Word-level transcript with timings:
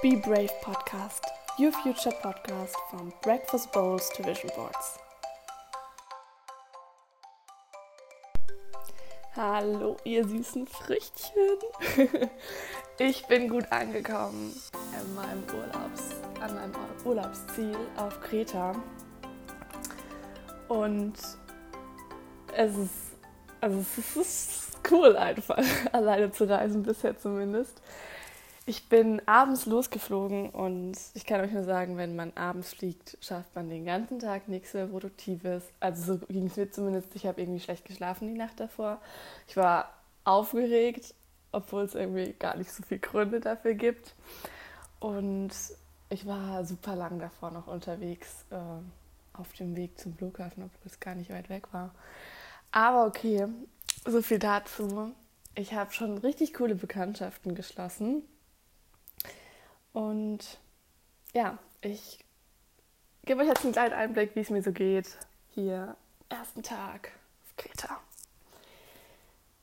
Be 0.00 0.14
Brave 0.14 0.52
Podcast, 0.62 1.22
your 1.58 1.72
future 1.72 2.12
podcast 2.22 2.74
from 2.88 3.12
breakfast 3.20 3.72
bowls 3.72 4.08
to 4.10 4.22
vision 4.22 4.48
boards. 4.54 4.96
Hallo, 9.34 9.96
ihr 10.04 10.24
süßen 10.24 10.68
Früchtchen. 10.68 11.58
Ich 13.00 13.26
bin 13.26 13.48
gut 13.48 13.64
angekommen 13.72 14.54
in 14.92 15.14
meinem 15.16 15.42
Urlaubs, 15.52 16.14
an 16.40 16.54
meinem 16.54 16.72
Urlaubsziel 17.04 17.76
auf 17.96 18.20
Kreta. 18.20 18.76
Und 20.68 21.14
es 22.54 22.76
ist, 22.76 22.94
also 23.60 23.78
es 23.80 24.16
ist 24.16 24.78
cool 24.92 25.16
einfach, 25.16 25.58
alleine 25.92 26.30
zu 26.30 26.48
reisen, 26.48 26.84
bisher 26.84 27.18
zumindest. 27.18 27.82
Ich 28.68 28.86
bin 28.90 29.26
abends 29.26 29.64
losgeflogen 29.64 30.50
und 30.50 30.92
ich 31.14 31.24
kann 31.24 31.40
euch 31.40 31.52
nur 31.52 31.64
sagen, 31.64 31.96
wenn 31.96 32.14
man 32.14 32.34
abends 32.34 32.74
fliegt, 32.74 33.16
schafft 33.22 33.56
man 33.56 33.70
den 33.70 33.86
ganzen 33.86 34.18
Tag 34.18 34.46
nichts 34.46 34.74
mehr 34.74 34.88
Produktives. 34.88 35.62
Also 35.80 36.18
so 36.18 36.26
ging 36.26 36.48
es 36.48 36.56
mir 36.58 36.70
zumindest. 36.70 37.16
Ich 37.16 37.24
habe 37.24 37.40
irgendwie 37.40 37.60
schlecht 37.60 37.86
geschlafen 37.86 38.28
die 38.28 38.38
Nacht 38.38 38.60
davor. 38.60 39.00
Ich 39.46 39.56
war 39.56 39.90
aufgeregt, 40.24 41.14
obwohl 41.50 41.84
es 41.84 41.94
irgendwie 41.94 42.34
gar 42.34 42.58
nicht 42.58 42.70
so 42.70 42.82
viele 42.82 43.00
Gründe 43.00 43.40
dafür 43.40 43.72
gibt. 43.72 44.14
Und 45.00 45.48
ich 46.10 46.26
war 46.26 46.62
super 46.66 46.94
lang 46.94 47.20
davor 47.20 47.50
noch 47.50 47.68
unterwegs 47.68 48.44
äh, 48.50 49.38
auf 49.40 49.50
dem 49.54 49.76
Weg 49.76 49.98
zum 49.98 50.14
Flughafen, 50.14 50.64
obwohl 50.64 50.92
es 50.92 51.00
gar 51.00 51.14
nicht 51.14 51.30
weit 51.30 51.48
weg 51.48 51.72
war. 51.72 51.94
Aber 52.70 53.06
okay, 53.06 53.46
so 54.04 54.20
viel 54.20 54.38
dazu. 54.38 55.14
Ich 55.54 55.72
habe 55.72 55.90
schon 55.94 56.18
richtig 56.18 56.52
coole 56.52 56.74
Bekanntschaften 56.74 57.54
geschlossen 57.54 58.24
und 59.98 60.60
ja, 61.34 61.58
ich 61.80 62.20
gebe 63.24 63.42
euch 63.42 63.48
jetzt 63.48 63.64
einen 63.64 63.72
kleinen 63.72 63.94
Einblick, 63.94 64.36
wie 64.36 64.40
es 64.40 64.50
mir 64.50 64.62
so 64.62 64.70
geht. 64.70 65.08
Hier, 65.56 65.96
ersten 66.28 66.62
Tag 66.62 67.10
auf 67.42 67.56
Kreta. 67.56 67.98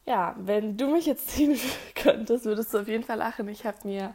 Ja, 0.06 0.36
wenn 0.38 0.76
du 0.76 0.92
mich 0.92 1.06
jetzt 1.06 1.30
sehen 1.30 1.58
könntest, 1.96 2.44
würdest 2.44 2.74
du 2.74 2.80
auf 2.80 2.88
jeden 2.90 3.06
Fall 3.06 3.18
lachen. 3.18 3.48
Ich 3.48 3.66
habe 3.66 3.78
mir 3.88 4.14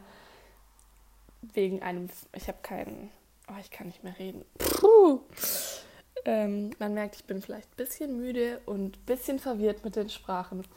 wegen 1.41 1.81
einem, 1.81 2.07
ich 2.33 2.47
habe 2.47 2.59
keinen, 2.61 3.09
oh, 3.49 3.59
ich 3.59 3.71
kann 3.71 3.87
nicht 3.87 4.03
mehr 4.03 4.19
reden. 4.19 4.45
Ähm, 6.23 6.69
man 6.77 6.93
merkt, 6.93 7.15
ich 7.15 7.25
bin 7.25 7.41
vielleicht 7.41 7.67
ein 7.71 7.77
bisschen 7.77 8.17
müde 8.17 8.61
und 8.67 8.95
ein 8.95 9.05
bisschen 9.07 9.39
verwirrt 9.39 9.83
mit 9.83 9.95
den 9.95 10.11
Sprachen. 10.11 10.67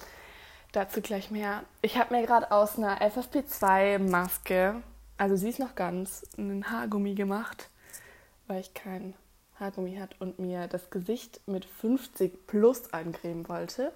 Dazu 0.73 1.03
gleich 1.03 1.31
mehr. 1.31 1.65
Ich 1.83 1.99
habe 1.99 2.15
mir 2.15 2.25
gerade 2.25 2.51
aus 2.51 2.79
einer 2.79 2.99
FFP2-Maske 3.03 4.83
also 5.17 5.37
sie 5.37 5.49
ist 5.49 5.59
noch 5.59 5.75
ganz, 5.75 6.27
einen 6.37 6.71
Haargummi 6.71 7.15
gemacht, 7.15 7.71
weil 8.47 8.61
ich 8.61 8.75
kein 8.75 9.15
Haargummi 9.59 9.97
hatte 9.97 10.17
und 10.19 10.39
mir 10.39 10.67
das 10.67 10.91
Gesicht 10.91 11.41
mit 11.47 11.65
50 11.65 12.47
plus 12.47 12.93
eincremen 12.93 13.49
wollte. 13.49 13.93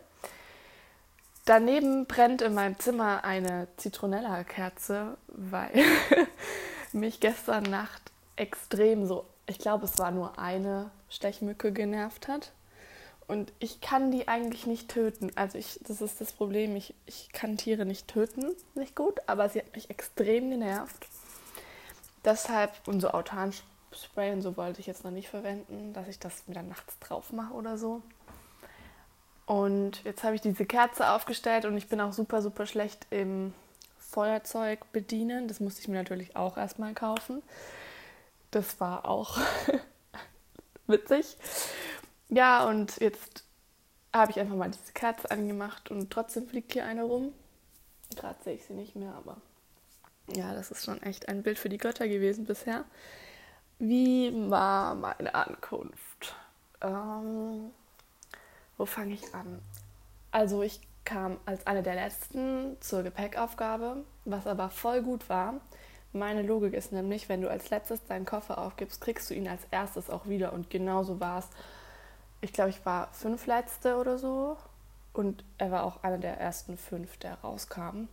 Daneben 1.45 2.07
brennt 2.07 2.43
in 2.43 2.55
meinem 2.55 2.79
Zimmer 2.79 3.25
eine 3.25 3.69
Zitronella-Kerze, 3.79 5.17
weil 5.29 5.73
mich 6.93 7.21
gestern 7.21 7.65
Nacht 7.65 8.13
extrem 8.37 9.07
so, 9.07 9.25
ich 9.47 9.59
glaube, 9.59 9.87
es 9.87 9.99
war 9.99 10.11
nur 10.11 10.39
eine 10.39 10.91
Stechmücke 11.09 11.73
genervt 11.73 12.29
hat. 12.29 12.53
Und 13.29 13.53
ich 13.59 13.83
kann 13.83 14.11
die 14.11 14.27
eigentlich 14.27 14.67
nicht 14.67 14.89
töten. 14.89 15.31
Also 15.37 15.59
ich, 15.59 15.79
das 15.87 16.01
ist 16.01 16.21
das 16.21 16.33
Problem. 16.33 16.75
Ich, 16.77 16.95
ich 17.05 17.29
kann 17.33 17.59
Tiere 17.59 17.85
nicht 17.85 18.09
töten, 18.09 18.57
nicht 18.75 18.97
gut, 18.97 19.21
aber 19.27 19.51
sie 19.51 19.59
hat 19.59 19.75
mich 19.77 19.91
extrem 19.91 20.51
genervt. 20.51 21.07
Deshalb, 22.25 22.73
und 22.87 23.01
so 23.01 23.11
Autanspray 23.11 24.33
und 24.33 24.41
so 24.41 24.57
wollte 24.57 24.81
ich 24.81 24.87
jetzt 24.87 25.05
noch 25.05 25.11
nicht 25.11 25.29
verwenden, 25.29 25.93
dass 25.93 26.09
ich 26.09 26.19
das 26.19 26.49
wieder 26.49 26.63
nachts 26.63 26.99
drauf 27.01 27.31
mache 27.33 27.53
oder 27.53 27.77
so. 27.77 28.03
Und 29.45 30.03
jetzt 30.05 30.25
habe 30.25 30.35
ich 30.35 30.41
diese 30.41 30.65
Kerze 30.65 31.11
aufgestellt 31.11 31.67
und 31.67 31.77
ich 31.77 31.89
bin 31.89 32.01
auch 32.01 32.15
super, 32.15 32.41
super 32.41 32.67
schlecht 32.67 33.07
im 33.11 33.53
Feuerzeug 33.99 34.91
bedienen. 34.93 35.49
Das 35.49 35.61
musste 35.61 35.83
ich 35.83 35.89
mir 35.89 35.97
natürlich 35.97 36.35
auch 36.35 36.57
erstmal 36.57 36.95
kaufen. 36.95 37.43
Das 38.51 38.81
war 38.81 39.07
auch 39.07 39.39
witzig. 40.87 41.37
Ja, 42.29 42.67
und 42.67 42.99
jetzt 42.99 43.45
habe 44.13 44.31
ich 44.31 44.41
einfach 44.41 44.57
mal 44.57 44.71
diese 44.71 44.93
Kerze 44.93 45.31
angemacht 45.31 45.91
und 45.91 46.11
trotzdem 46.11 46.49
fliegt 46.49 46.73
hier 46.73 46.85
eine 46.85 47.03
rum. 47.03 47.33
Gerade 48.17 48.43
sehe 48.43 48.55
ich 48.55 48.65
sie 48.65 48.75
nicht 48.75 48.97
mehr, 48.97 49.15
aber 49.15 49.37
ja, 50.35 50.55
das 50.55 50.71
ist 50.71 50.85
schon 50.85 51.03
echt 51.03 51.29
ein 51.29 51.43
Bild 51.43 51.59
für 51.59 51.69
die 51.69 51.79
Götter 51.79 52.07
gewesen 52.07 52.45
bisher. 52.45 52.85
Wie 53.79 54.33
war 54.51 54.95
meine 54.95 55.35
Ankunft? 55.35 56.35
Ähm, 56.81 57.71
wo 58.77 58.87
fange 58.87 59.15
ich 59.15 59.35
an? 59.35 59.61
Also 60.31 60.63
ich 60.63 60.81
kam 61.05 61.39
als 61.47 61.67
eine 61.67 61.83
der 61.83 61.95
letzten 61.95 62.77
zur 62.81 63.03
Gepäckaufgabe, 63.03 64.05
was 64.25 64.47
aber 64.47 64.69
voll 64.69 65.03
gut 65.03 65.29
war. 65.29 65.55
Meine 66.13 66.43
Logik 66.43 66.75
ist 66.75 66.93
nämlich, 66.93 67.29
wenn 67.29 67.41
du 67.41 67.51
als 67.51 67.71
letztes 67.71 68.05
deinen 68.07 68.27
Koffer 68.27 68.59
aufgibst, 68.59 69.01
kriegst 69.01 69.31
du 69.31 69.35
ihn 69.35 69.49
als 69.49 69.63
erstes 69.71 70.11
auch 70.11 70.27
wieder. 70.27 70.53
Und 70.53 70.71
genauso 70.71 71.21
war 71.21 71.39
es 71.39 71.49
ich 72.41 72.53
glaube, 72.53 72.71
ich 72.71 72.85
war 72.87 73.09
fünf 73.13 73.47
letzte 73.47 73.97
oder 73.97 74.19
so. 74.19 74.57
Und 75.13 75.45
er 75.57 75.71
war 75.71 75.85
auch 75.85 76.03
einer 76.03 76.19
der 76.19 76.39
ersten 76.39 76.77
fünf, 76.77 77.17
der 77.17 77.35
rauskam. 77.41 78.07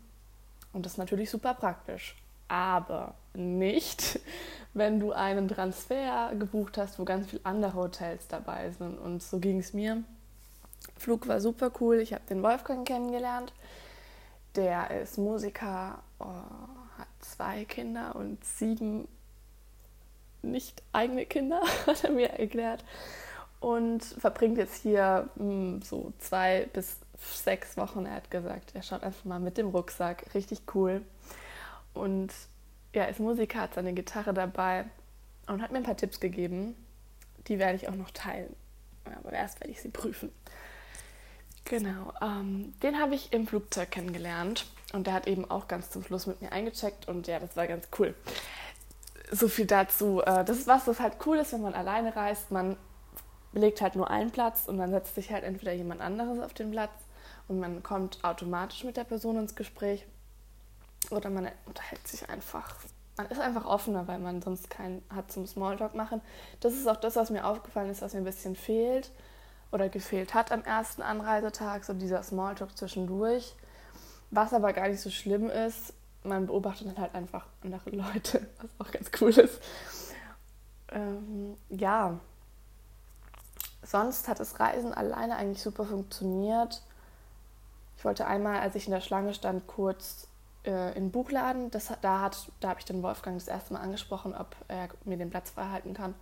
Und 0.73 0.85
das 0.85 0.93
ist 0.93 0.97
natürlich 0.97 1.29
super 1.29 1.53
praktisch. 1.53 2.15
Aber 2.47 3.13
nicht, 3.33 4.19
wenn 4.73 4.99
du 4.99 5.11
einen 5.11 5.47
Transfer 5.47 6.31
gebucht 6.37 6.77
hast, 6.77 6.97
wo 6.99 7.05
ganz 7.05 7.29
viele 7.29 7.45
andere 7.45 7.75
Hotels 7.75 8.27
dabei 8.27 8.71
sind. 8.71 8.97
Und 8.97 9.21
so 9.21 9.39
ging 9.39 9.59
es 9.59 9.73
mir. 9.73 10.03
Flug 10.97 11.27
war 11.27 11.39
super 11.39 11.71
cool. 11.79 11.99
Ich 11.99 12.13
habe 12.13 12.23
den 12.29 12.41
Wolfgang 12.41 12.87
kennengelernt. 12.87 13.53
Der 14.55 14.89
ist 15.01 15.17
Musiker, 15.17 15.99
oh, 16.19 16.23
hat 16.97 17.07
zwei 17.19 17.65
Kinder 17.65 18.15
und 18.15 18.43
sieben 18.43 19.07
nicht 20.41 20.81
eigene 20.93 21.25
Kinder, 21.25 21.61
hat 21.85 22.03
er 22.03 22.11
mir 22.11 22.29
erklärt 22.29 22.83
und 23.65 24.03
verbringt 24.03 24.59
jetzt 24.59 24.83
hier 24.83 25.27
mh, 25.37 25.43
hm, 25.43 25.81
so 25.81 26.13
zwei 26.19 26.67
bis 26.71 26.97
sechs 27.17 27.77
Wochen. 27.77 28.05
Er 28.05 28.13
hat 28.13 28.29
gesagt, 28.29 28.75
er 28.75 28.83
schaut 28.83 29.01
einfach 29.01 29.25
mal 29.25 29.39
mit 29.39 29.57
dem 29.57 29.69
Rucksack. 29.69 30.35
Richtig 30.35 30.61
cool. 30.75 31.01
Und 31.95 32.31
ja, 32.93 33.05
ist 33.05 33.19
Musiker, 33.19 33.61
hat 33.61 33.73
seine 33.73 33.93
Gitarre 33.93 34.35
dabei 34.35 34.85
und 35.47 35.63
hat 35.63 35.71
mir 35.71 35.79
ein 35.79 35.83
paar 35.83 35.97
Tipps 35.97 36.19
gegeben. 36.19 36.75
Die 37.47 37.57
werde 37.57 37.75
ich 37.75 37.89
auch 37.89 37.95
noch 37.95 38.11
teilen. 38.11 38.55
Aber 39.03 39.33
erst 39.33 39.59
werde 39.59 39.71
ich 39.71 39.81
sie 39.81 39.89
prüfen. 39.89 40.31
Genau, 41.63 42.13
ähm, 42.21 42.75
den 42.83 42.99
habe 42.99 43.15
ich 43.15 43.33
im 43.33 43.47
Flugzeug 43.47 43.89
kennengelernt 43.89 44.67
und 44.93 45.07
der 45.07 45.15
hat 45.15 45.25
eben 45.25 45.49
auch 45.49 45.67
ganz 45.67 45.89
zum 45.89 46.03
Schluss 46.03 46.27
mit 46.27 46.39
mir 46.39 46.51
eingecheckt 46.51 47.07
und 47.07 47.25
ja, 47.25 47.39
das 47.39 47.57
war 47.57 47.65
ganz 47.65 47.87
cool. 47.97 48.13
So 49.31 49.47
viel 49.47 49.65
dazu. 49.65 50.21
Äh, 50.21 50.45
das 50.45 50.59
ist 50.59 50.67
was, 50.67 50.85
das 50.85 50.99
halt 50.99 51.15
cool 51.25 51.37
ist, 51.37 51.51
wenn 51.51 51.63
man 51.63 51.73
alleine 51.73 52.15
reist. 52.15 52.51
Man 52.51 52.77
belegt 53.55 53.81
halt 53.81 53.95
nur 53.95 54.09
einen 54.11 54.31
Platz 54.31 54.67
und 54.67 54.77
dann 54.77 54.91
setzt 54.91 55.15
sich 55.15 55.31
halt 55.31 55.45
entweder 55.45 55.71
jemand 55.71 56.01
anderes 56.01 56.39
auf 56.39 56.53
den 56.53 56.71
Platz 56.71 56.91
und 57.47 57.57
man 57.59 57.81
kommt 57.81 58.21
automatisch 58.21 58.83
mit 58.83 58.97
der 58.97 59.05
Person 59.05 59.37
ins 59.37 59.55
Gespräch 59.55 60.05
oder 61.09 61.29
man 61.29 61.47
unterhält 61.65 62.05
sich 62.05 62.29
einfach. 62.29 62.75
Man 63.15 63.27
ist 63.27 63.39
einfach 63.39 63.65
offener, 63.65 64.09
weil 64.09 64.19
man 64.19 64.41
sonst 64.41 64.69
keinen 64.69 65.01
hat 65.09 65.31
zum 65.31 65.47
Smalltalk 65.47 65.95
machen. 65.95 66.19
Das 66.59 66.73
ist 66.73 66.85
auch 66.85 66.97
das, 66.97 67.15
was 67.15 67.29
mir 67.29 67.45
aufgefallen 67.45 67.89
ist, 67.89 68.01
was 68.01 68.13
mir 68.13 68.19
ein 68.19 68.25
bisschen 68.25 68.57
fehlt 68.57 69.09
oder 69.71 69.87
gefehlt 69.87 70.33
hat 70.33 70.51
am 70.51 70.63
ersten 70.63 71.01
Anreisetag, 71.01 71.85
so 71.85 71.93
dieser 71.93 72.23
Smalltalk 72.23 72.77
zwischendurch. 72.77 73.55
Was 74.31 74.53
aber 74.53 74.73
gar 74.73 74.89
nicht 74.89 74.99
so 74.99 75.09
schlimm 75.09 75.49
ist, 75.49 75.93
man 76.23 76.47
beobachtet 76.47 76.87
dann 76.87 76.97
halt 76.97 77.15
einfach 77.15 77.47
andere 77.63 77.89
Leute, 77.91 78.45
was 78.57 78.85
auch 78.85 78.91
ganz 78.91 79.09
cool 79.21 79.29
ist. 79.29 79.61
Ähm, 80.91 81.55
ja, 81.69 82.19
sonst 83.85 84.27
hat 84.27 84.39
das 84.39 84.59
Reisen 84.59 84.93
alleine 84.93 85.35
eigentlich 85.35 85.61
super 85.61 85.85
funktioniert. 85.85 86.81
Ich 87.97 88.05
wollte 88.05 88.27
einmal, 88.27 88.59
als 88.59 88.75
ich 88.75 88.85
in 88.87 88.91
der 88.91 89.01
Schlange 89.01 89.33
stand, 89.33 89.67
kurz 89.67 90.27
äh, 90.65 90.89
in 90.89 91.05
den 91.05 91.11
Buchladen. 91.11 91.71
Das, 91.71 91.91
da 92.01 92.29
da 92.59 92.69
habe 92.69 92.79
ich 92.79 92.85
dann 92.85 93.03
Wolfgang 93.03 93.37
das 93.37 93.47
erste 93.47 93.73
Mal 93.73 93.81
angesprochen, 93.81 94.35
ob 94.35 94.55
er 94.67 94.89
mir 95.05 95.17
den 95.17 95.29
Platz 95.29 95.51
frei 95.51 95.69
halten 95.69 95.93
kann. 95.93 96.15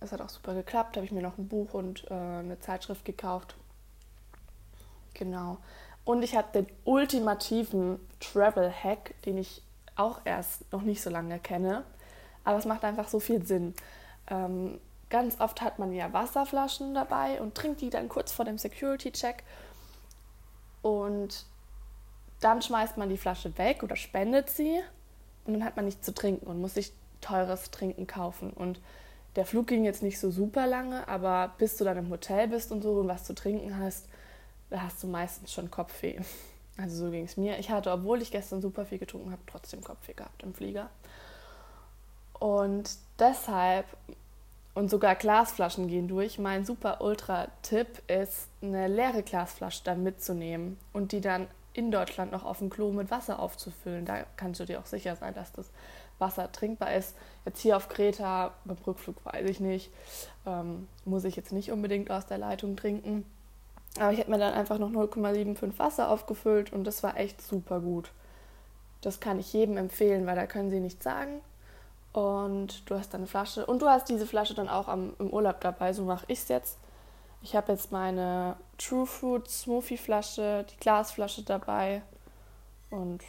Es 0.00 0.12
hat 0.12 0.20
auch 0.20 0.28
super 0.28 0.54
geklappt. 0.54 0.96
Habe 0.96 1.06
ich 1.06 1.12
mir 1.12 1.22
noch 1.22 1.38
ein 1.38 1.48
Buch 1.48 1.74
und 1.74 2.10
äh, 2.10 2.14
eine 2.14 2.58
Zeitschrift 2.60 3.04
gekauft. 3.04 3.56
Genau. 5.14 5.58
Und 6.04 6.22
ich 6.22 6.36
hatte 6.36 6.62
den 6.62 6.72
ultimativen 6.84 7.98
Travel-Hack, 8.20 9.14
den 9.22 9.38
ich 9.38 9.62
auch 9.96 10.20
erst 10.24 10.70
noch 10.72 10.82
nicht 10.82 11.00
so 11.00 11.08
lange 11.08 11.38
kenne. 11.38 11.84
Aber 12.42 12.58
es 12.58 12.66
macht 12.66 12.84
einfach 12.84 13.08
so 13.08 13.20
viel 13.20 13.44
Sinn. 13.46 13.74
Ähm, 14.28 14.78
Ganz 15.14 15.40
oft 15.40 15.62
hat 15.62 15.78
man 15.78 15.92
ja 15.92 16.12
Wasserflaschen 16.12 16.92
dabei 16.92 17.40
und 17.40 17.54
trinkt 17.54 17.80
die 17.82 17.88
dann 17.88 18.08
kurz 18.08 18.32
vor 18.32 18.44
dem 18.44 18.58
Security-Check. 18.58 19.44
Und 20.82 21.46
dann 22.40 22.60
schmeißt 22.60 22.96
man 22.96 23.08
die 23.08 23.16
Flasche 23.16 23.56
weg 23.56 23.84
oder 23.84 23.94
spendet 23.94 24.50
sie. 24.50 24.80
und 25.46 25.52
dann 25.52 25.64
hat 25.64 25.76
man 25.76 25.84
nichts 25.84 26.04
zu 26.04 26.12
trinken 26.12 26.48
und 26.48 26.60
muss 26.60 26.74
sich 26.74 26.92
teures 27.20 27.70
Trinken 27.70 28.08
kaufen. 28.08 28.50
Und 28.50 28.80
der 29.36 29.46
Flug 29.46 29.68
ging 29.68 29.84
jetzt 29.84 30.02
nicht 30.02 30.18
so 30.18 30.32
super 30.32 30.66
lange, 30.66 31.06
aber 31.06 31.54
bis 31.58 31.76
du 31.76 31.84
dann 31.84 31.96
im 31.96 32.10
Hotel 32.10 32.48
bist 32.48 32.72
und 32.72 32.82
so 32.82 32.94
und 32.94 33.06
was 33.06 33.22
zu 33.22 33.36
trinken 33.36 33.78
hast, 33.78 34.08
da 34.70 34.82
hast 34.82 35.00
du 35.00 35.06
meistens 35.06 35.52
schon 35.52 35.70
Kopfweh. 35.70 36.18
Also 36.76 37.04
so 37.06 37.12
ging 37.12 37.24
es 37.24 37.36
mir. 37.36 37.56
Ich 37.60 37.70
hatte, 37.70 37.92
obwohl 37.92 38.20
ich 38.20 38.32
gestern 38.32 38.60
super 38.60 38.84
viel 38.84 38.98
getrunken 38.98 39.30
habe, 39.30 39.42
trotzdem 39.46 39.80
Kopfweh 39.80 40.14
gehabt 40.14 40.42
im 40.42 40.54
Flieger. 40.54 40.90
Und 42.40 42.90
deshalb, 43.20 43.86
und 44.74 44.90
sogar 44.90 45.14
Glasflaschen 45.14 45.88
gehen 45.88 46.08
durch, 46.08 46.38
mein 46.38 46.64
super 46.64 47.00
Ultra-Tipp 47.00 48.02
ist, 48.08 48.48
eine 48.60 48.88
leere 48.88 49.22
Glasflasche 49.22 49.82
dann 49.84 50.02
mitzunehmen 50.02 50.78
und 50.92 51.12
die 51.12 51.20
dann 51.20 51.46
in 51.74 51.90
Deutschland 51.90 52.32
noch 52.32 52.44
auf 52.44 52.58
dem 52.58 52.70
Klo 52.70 52.92
mit 52.92 53.10
Wasser 53.10 53.38
aufzufüllen. 53.38 54.04
Da 54.04 54.24
kannst 54.36 54.60
du 54.60 54.64
dir 54.64 54.80
auch 54.80 54.86
sicher 54.86 55.16
sein, 55.16 55.34
dass 55.34 55.52
das 55.52 55.70
Wasser 56.18 56.50
trinkbar 56.52 56.94
ist. 56.94 57.16
Jetzt 57.44 57.60
hier 57.60 57.76
auf 57.76 57.88
Kreta, 57.88 58.52
beim 58.64 58.76
Rückflug 58.86 59.24
weiß 59.24 59.48
ich 59.48 59.60
nicht, 59.60 59.90
ähm, 60.46 60.88
muss 61.04 61.24
ich 61.24 61.36
jetzt 61.36 61.52
nicht 61.52 61.72
unbedingt 61.72 62.10
aus 62.10 62.26
der 62.26 62.38
Leitung 62.38 62.76
trinken. 62.76 63.24
Aber 63.98 64.12
ich 64.12 64.20
habe 64.20 64.30
mir 64.30 64.38
dann 64.38 64.54
einfach 64.54 64.78
noch 64.78 64.90
0,75 64.90 65.78
Wasser 65.78 66.08
aufgefüllt 66.08 66.72
und 66.72 66.84
das 66.84 67.02
war 67.02 67.16
echt 67.16 67.42
super 67.42 67.80
gut. 67.80 68.10
Das 69.00 69.20
kann 69.20 69.38
ich 69.38 69.52
jedem 69.52 69.76
empfehlen, 69.76 70.26
weil 70.26 70.36
da 70.36 70.46
können 70.46 70.70
sie 70.70 70.80
nichts 70.80 71.04
sagen. 71.04 71.40
Und 72.14 72.88
du 72.88 72.94
hast 72.94 73.12
dann 73.12 73.22
eine 73.22 73.26
Flasche. 73.26 73.66
Und 73.66 73.82
du 73.82 73.88
hast 73.88 74.08
diese 74.08 74.26
Flasche 74.26 74.54
dann 74.54 74.68
auch 74.68 74.86
am, 74.86 75.14
im 75.18 75.30
Urlaub 75.30 75.60
dabei. 75.60 75.92
So 75.92 76.04
mache 76.04 76.24
ich 76.28 76.38
es 76.38 76.48
jetzt. 76.48 76.78
Ich 77.42 77.56
habe 77.56 77.72
jetzt 77.72 77.92
meine 77.92 78.56
True 78.78 79.04
Fruit 79.04 79.46
Smoothie 79.50 79.98
Flasche, 79.98 80.64
die 80.70 80.76
Glasflasche 80.76 81.42
dabei. 81.42 82.02
Und 82.88 83.22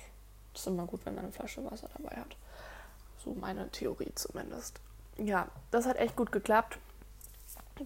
es 0.54 0.62
ist 0.62 0.68
immer 0.68 0.86
gut, 0.86 1.04
wenn 1.04 1.16
man 1.16 1.26
eine 1.26 1.34
Flasche 1.34 1.66
Wasser 1.70 1.90
dabei 1.98 2.16
hat. 2.16 2.38
So 3.24 3.34
meine 3.34 3.70
Theorie 3.72 4.12
zumindest. 4.14 4.80
Ja, 5.18 5.48
das 5.72 5.88
hat 5.88 5.98
echt 5.98 6.16
gut 6.16 6.31
geklappt. 6.31 6.78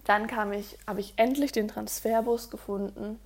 Dann 0.04 0.26
kam 0.26 0.52
ich, 0.52 0.78
habe 0.86 1.00
ich 1.00 1.14
endlich 1.16 1.50
den 1.50 1.68
Transferbus 1.68 2.50
gefunden 2.50 3.18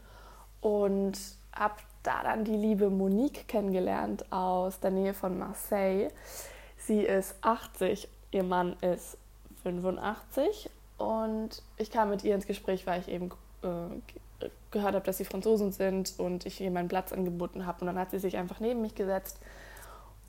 und 0.61 1.19
habe 1.53 1.75
da 2.05 2.23
dann 2.23 2.45
die 2.45 2.57
liebe 2.57 2.89
Monique 2.89 3.49
kennengelernt 3.49 4.31
aus 4.33 4.79
der 4.79 4.93
Nähe 4.93 5.13
von 5.13 5.37
Marseille. 5.37 6.11
Sie 6.87 7.01
ist 7.01 7.35
80, 7.41 8.09
ihr 8.31 8.43
Mann 8.43 8.77
ist 8.83 9.17
85 9.63 10.69
und 10.99 11.63
ich 11.79 11.91
kam 11.91 12.11
mit 12.11 12.25
ihr 12.25 12.35
ins 12.35 12.47
Gespräch, 12.47 12.87
weil 12.87 13.01
ich 13.01 13.09
eben 13.09 13.31
äh, 13.63 14.49
gehört 14.71 14.95
habe, 14.95 15.07
dass 15.07 15.17
sie 15.17 15.25
Franzosen 15.25 15.73
sind 15.73 16.13
und 16.19 16.45
ich 16.45 16.61
ihr 16.61 16.71
meinen 16.71 16.89
Platz 16.89 17.13
angeboten 17.13 17.65
habe. 17.65 17.81
Und 17.81 17.87
dann 17.87 17.99
hat 17.99 18.11
sie 18.11 18.19
sich 18.19 18.37
einfach 18.37 18.61
neben 18.61 18.83
mich 18.83 18.95
gesetzt 18.95 19.39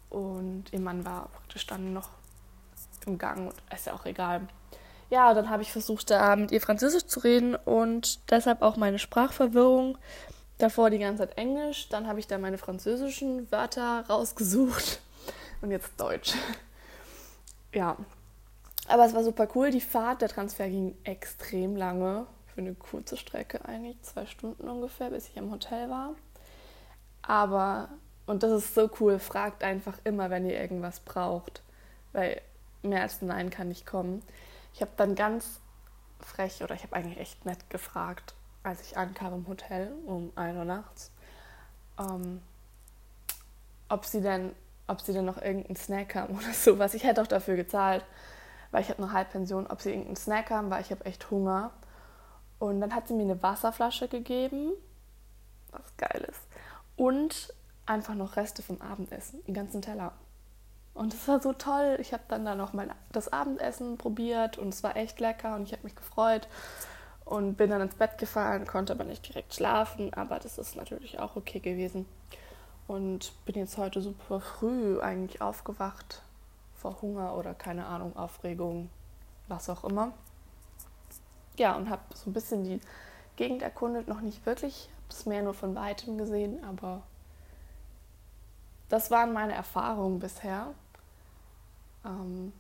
und 0.09 0.65
ihr 0.71 0.79
Mann 0.79 1.03
war 1.03 1.27
praktisch 1.27 1.67
dann 1.67 1.91
noch 1.91 2.07
im 3.05 3.17
Gang 3.17 3.49
und 3.49 3.55
ist 3.73 3.87
ja 3.87 3.93
auch 3.93 4.05
egal. 4.05 4.47
Ja, 5.09 5.33
dann 5.33 5.49
habe 5.49 5.61
ich 5.61 5.73
versucht, 5.73 6.09
da 6.09 6.37
mit 6.37 6.51
ihr 6.51 6.61
Französisch 6.61 7.05
zu 7.05 7.19
reden 7.19 7.55
und 7.55 8.31
deshalb 8.31 8.61
auch 8.61 8.77
meine 8.77 8.97
Sprachverwirrung. 8.97 9.97
Davor 10.57 10.89
die 10.89 10.99
ganze 10.99 11.23
Zeit 11.23 11.37
Englisch, 11.37 11.89
dann 11.89 12.07
habe 12.07 12.21
ich 12.21 12.27
da 12.27 12.37
meine 12.37 12.57
französischen 12.57 13.51
Wörter 13.51 14.05
rausgesucht 14.07 15.01
und 15.65 15.71
jetzt 15.71 15.99
Deutsch. 15.99 16.33
Ja, 17.73 17.97
aber 18.87 19.05
es 19.05 19.13
war 19.13 19.21
super 19.25 19.49
cool. 19.53 19.69
Die 19.69 19.81
Fahrt, 19.81 20.21
der 20.21 20.29
Transfer 20.29 20.69
ging 20.69 20.95
extrem 21.03 21.75
lange. 21.75 22.25
Für 22.47 22.61
eine 22.61 22.73
kurze 22.73 23.17
Strecke 23.17 23.65
eigentlich, 23.65 24.01
zwei 24.01 24.25
Stunden 24.25 24.69
ungefähr, 24.69 25.09
bis 25.09 25.27
ich 25.27 25.35
im 25.35 25.51
Hotel 25.51 25.89
war. 25.89 26.15
Aber 27.21 27.89
und 28.25 28.43
das 28.43 28.51
ist 28.51 28.75
so 28.75 28.89
cool. 28.99 29.19
Fragt 29.19 29.61
einfach 29.61 29.97
immer, 30.03 30.29
wenn 30.29 30.45
ihr 30.45 30.57
irgendwas 30.57 31.01
braucht. 31.01 31.63
Weil 32.13 32.41
mehr 32.81 33.01
als 33.01 33.21
Nein 33.21 33.49
kann 33.49 33.67
nicht 33.67 33.85
kommen. 33.85 34.21
Ich 34.73 34.79
habe 34.79 34.91
dann 34.95 35.15
ganz 35.15 35.59
frech 36.19 36.63
oder 36.63 36.75
ich 36.75 36.83
habe 36.83 36.95
eigentlich 36.95 37.19
echt 37.19 37.45
nett 37.45 37.69
gefragt, 37.69 38.35
als 38.63 38.81
ich 38.81 38.97
ankam 38.97 39.33
im 39.33 39.47
Hotel 39.47 39.91
um 40.05 40.31
1 40.35 40.57
Uhr 40.57 40.65
nachts, 40.65 41.11
ähm, 41.99 42.41
ob 43.89 44.05
sie 44.05 44.21
denn, 44.21 44.53
ob 44.87 45.01
sie 45.01 45.13
denn 45.13 45.25
noch 45.25 45.41
irgendeinen 45.41 45.75
Snack 45.75 46.15
haben 46.15 46.37
oder 46.37 46.53
sowas. 46.53 46.93
Ich 46.93 47.03
hätte 47.03 47.21
auch 47.21 47.27
dafür 47.27 47.55
gezahlt, 47.55 48.05
weil 48.71 48.81
ich 48.81 48.89
habe 48.89 49.03
eine 49.03 49.11
Halbpension, 49.11 49.67
ob 49.67 49.81
sie 49.81 49.89
irgendeinen 49.89 50.15
Snack 50.15 50.49
haben, 50.49 50.69
weil 50.69 50.81
ich 50.81 50.91
habe 50.91 51.05
echt 51.05 51.29
Hunger. 51.31 51.71
Und 52.59 52.81
dann 52.81 52.95
hat 52.95 53.07
sie 53.07 53.13
mir 53.13 53.23
eine 53.23 53.41
Wasserflasche 53.43 54.07
gegeben, 54.07 54.71
was 55.71 55.97
geil 55.97 56.25
ist. 56.29 56.41
Und 56.95 57.53
einfach 57.85 58.15
noch 58.15 58.37
Reste 58.37 58.61
vom 58.61 58.81
Abendessen, 58.81 59.41
einen 59.45 59.53
ganzen 59.53 59.81
Teller. 59.81 60.13
Und 60.93 61.13
es 61.13 61.27
war 61.27 61.41
so 61.41 61.51
toll. 61.51 61.97
Ich 61.99 62.13
habe 62.13 62.23
dann 62.29 62.45
da 62.45 62.55
noch 62.55 62.71
mal 62.73 62.87
das 63.11 63.31
Abendessen 63.31 63.97
probiert 63.97 64.57
und 64.57 64.69
es 64.69 64.81
war 64.81 64.95
echt 64.95 65.19
lecker 65.19 65.55
und 65.55 65.63
ich 65.63 65.73
habe 65.73 65.83
mich 65.83 65.95
gefreut 65.95 66.47
und 67.25 67.55
bin 67.55 67.69
dann 67.69 67.81
ins 67.81 67.95
Bett 67.95 68.17
gefallen, 68.17 68.65
konnte 68.65 68.93
aber 68.93 69.03
nicht 69.03 69.27
direkt 69.27 69.53
schlafen, 69.53 70.13
aber 70.13 70.39
das 70.39 70.57
ist 70.57 70.75
natürlich 70.75 71.19
auch 71.19 71.35
okay 71.35 71.59
gewesen. 71.59 72.05
Und 72.87 73.33
bin 73.45 73.55
jetzt 73.55 73.77
heute 73.77 74.01
super 74.01 74.39
früh 74.39 74.99
eigentlich 74.99 75.41
aufgewacht 75.41 76.21
vor 76.75 77.01
Hunger 77.01 77.35
oder 77.35 77.53
keine 77.53 77.87
Ahnung, 77.87 78.15
Aufregung, 78.15 78.89
was 79.47 79.69
auch 79.69 79.83
immer. 79.83 80.13
Ja, 81.57 81.75
und 81.75 81.89
habe 81.89 82.03
so 82.13 82.29
ein 82.29 82.33
bisschen 82.33 82.63
die 82.63 82.79
Gegend 83.37 83.61
erkundet, 83.61 84.07
noch 84.07 84.21
nicht 84.21 84.45
wirklich, 84.45 84.89
habe 84.91 85.09
es 85.09 85.25
mehr 85.25 85.41
nur 85.41 85.53
von 85.53 85.75
weitem 85.75 86.17
gesehen, 86.17 86.63
aber 86.63 87.01
das 88.89 89.09
waren 89.09 89.33
meine 89.33 89.53
Erfahrungen 89.53 90.19
bisher. 90.19 90.67
Ähm, 92.05 92.53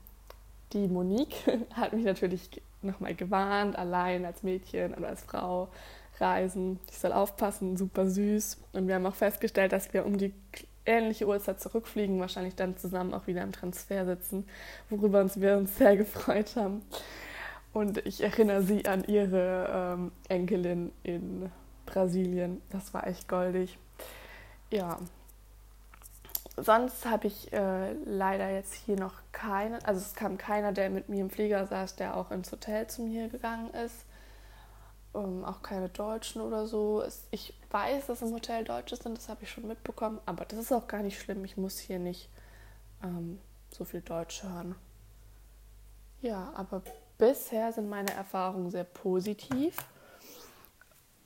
die 0.73 0.87
Monique 0.87 1.35
hat 1.73 1.93
mich 1.93 2.05
natürlich 2.05 2.61
nochmal 2.81 3.15
gewarnt, 3.15 3.77
allein 3.77 4.25
als 4.25 4.43
Mädchen 4.43 4.93
oder 4.93 5.09
als 5.09 5.23
Frau 5.23 5.69
reisen. 6.19 6.79
Ich 6.89 6.99
soll 6.99 7.11
aufpassen, 7.11 7.77
super 7.77 8.07
süß. 8.07 8.57
Und 8.73 8.87
wir 8.87 8.95
haben 8.95 9.05
auch 9.05 9.15
festgestellt, 9.15 9.71
dass 9.71 9.93
wir 9.93 10.05
um 10.05 10.17
die 10.17 10.33
ähnliche 10.85 11.27
Uhrzeit 11.27 11.59
zurückfliegen, 11.59 12.19
wahrscheinlich 12.19 12.55
dann 12.55 12.77
zusammen 12.77 13.13
auch 13.13 13.27
wieder 13.27 13.41
im 13.41 13.51
Transfer 13.51 14.05
sitzen, 14.05 14.47
worüber 14.89 15.21
uns 15.21 15.39
wir 15.39 15.57
uns 15.57 15.77
sehr 15.77 15.97
gefreut 15.97 16.55
haben. 16.55 16.81
Und 17.73 18.05
ich 18.05 18.23
erinnere 18.23 18.61
sie 18.61 18.85
an 18.85 19.03
ihre 19.03 19.95
ähm, 19.97 20.11
Enkelin 20.29 20.91
in 21.03 21.51
Brasilien. 21.85 22.61
Das 22.69 22.93
war 22.93 23.05
echt 23.05 23.27
goldig. 23.27 23.77
Ja, 24.71 24.97
sonst 26.57 27.05
habe 27.05 27.27
ich 27.27 27.51
äh, 27.51 27.93
leider 28.05 28.49
jetzt 28.49 28.73
hier 28.73 28.97
noch 28.97 29.13
keinen, 29.31 29.83
also 29.83 29.99
es 29.99 30.15
kam 30.15 30.37
keiner, 30.37 30.71
der 30.71 30.89
mit 30.89 31.09
mir 31.09 31.21
im 31.21 31.29
Flieger 31.29 31.65
saß, 31.67 31.95
der 31.97 32.15
auch 32.15 32.31
ins 32.31 32.51
Hotel 32.51 32.87
zu 32.87 33.01
mir 33.01 33.27
gegangen 33.27 33.69
ist. 33.73 34.05
Ähm, 35.15 35.45
auch 35.45 35.61
keine 35.61 35.89
Deutschen 35.89 36.41
oder 36.41 36.67
so. 36.67 37.01
Es, 37.01 37.27
ich 37.31 37.53
weiß, 37.71 38.07
dass 38.07 38.21
im 38.21 38.33
Hotel 38.33 38.63
Deutsche 38.65 38.95
sind, 38.95 39.17
das 39.17 39.29
habe 39.29 39.43
ich 39.43 39.49
schon 39.49 39.67
mitbekommen, 39.67 40.19
aber 40.25 40.45
das 40.45 40.59
ist 40.59 40.71
auch 40.73 40.87
gar 40.87 41.01
nicht 41.01 41.19
schlimm. 41.19 41.45
Ich 41.45 41.57
muss 41.57 41.79
hier 41.79 41.99
nicht 41.99 42.29
ähm, 43.03 43.39
so 43.71 43.85
viel 43.85 44.01
Deutsch 44.01 44.43
hören. 44.43 44.75
Ja, 46.21 46.51
aber 46.55 46.81
bisher 47.17 47.71
sind 47.71 47.89
meine 47.89 48.11
Erfahrungen 48.13 48.69
sehr 48.71 48.83
positiv. 48.83 49.77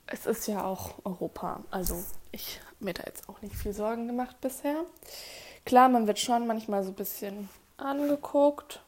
Es 0.06 0.26
ist 0.26 0.46
ja 0.46 0.64
auch 0.64 0.94
Europa, 1.04 1.64
also 1.70 2.04
ich 2.32 2.60
mir 2.80 2.94
da 2.94 3.04
jetzt 3.06 3.28
auch 3.28 3.40
nicht 3.42 3.54
viel 3.54 3.72
Sorgen 3.72 4.06
gemacht 4.06 4.40
bisher. 4.40 4.84
Klar, 5.64 5.88
man 5.88 6.06
wird 6.06 6.18
schon 6.18 6.46
manchmal 6.46 6.82
so 6.82 6.90
ein 6.90 6.96
bisschen 6.96 7.48
angeguckt, 7.76 8.82